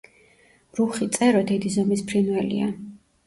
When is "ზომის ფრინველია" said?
1.75-2.73